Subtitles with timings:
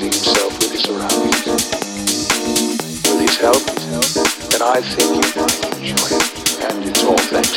[0.00, 1.44] energizing himself with his surroundings.
[3.06, 3.62] With his help,
[4.54, 6.64] and I think you might enjoy it.
[6.64, 7.49] And it's all thanks.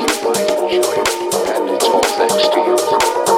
[0.00, 2.58] And it's all thanks to.
[2.60, 3.37] You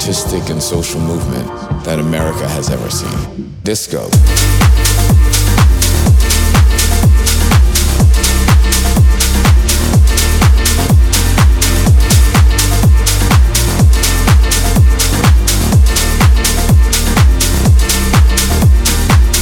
[0.00, 1.46] artistic and social movement
[1.84, 3.54] that America has ever seen.
[3.64, 4.08] Disco.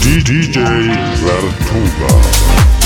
[0.03, 0.65] DJ
[1.23, 2.78] Vertuga.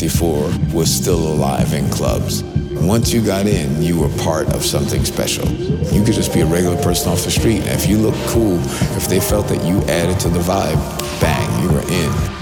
[0.00, 2.42] 54 was still alive in clubs.
[2.72, 5.46] Once you got in, you were part of something special.
[5.46, 7.66] You could just be a regular person off the street.
[7.66, 8.58] If you looked cool,
[8.96, 12.39] if they felt that you added to the vibe, bang, you were in.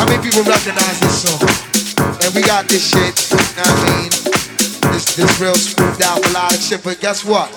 [0.00, 1.44] How many people recognize this song?
[2.24, 4.08] And we got this shit, you know what I mean?
[4.96, 7.52] This, this real smoothed out melodic shit, but guess what?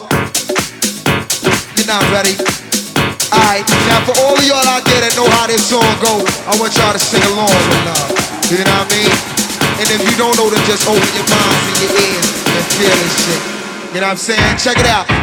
[1.80, 2.36] You're not ready.
[3.32, 6.52] Alright, now for all of y'all out there that know how this song go, I
[6.60, 8.12] want y'all to sing along with love.
[8.52, 9.16] You know what I mean?
[9.80, 12.92] And if you don't know, then just open your minds and your ears and feel
[12.92, 13.42] this shit.
[13.96, 14.60] You know what I'm saying?
[14.60, 15.23] Check it out.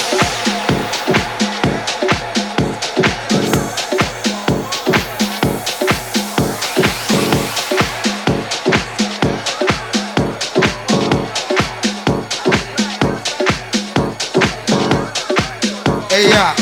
[16.21, 16.53] Hey, yeah.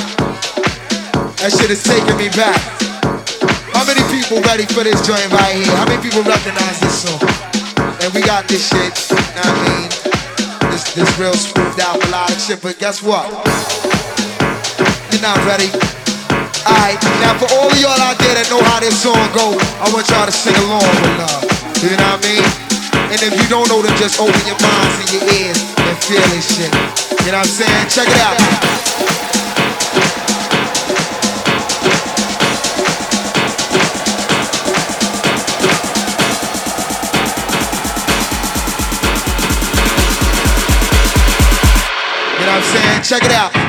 [1.44, 2.56] That shit is taking me back.
[3.76, 5.68] How many people ready for this joint right here?
[5.76, 7.20] How many people recognize this song?
[8.00, 9.88] And we got this shit, you know what I mean?
[10.72, 13.28] This, this real smoothed out melodic shit, but guess what?
[15.12, 15.68] You're not ready.
[16.64, 19.92] Alright, now for all of y'all out there that know how this song go, I
[19.92, 21.44] want y'all to sing along with love.
[21.84, 22.48] You know what I mean?
[23.12, 26.24] And if you don't know, then just open your minds and your ears and feel
[26.32, 26.72] this shit.
[27.28, 27.92] You know what I'm saying?
[27.92, 29.29] Check it out.
[43.10, 43.69] Check it out.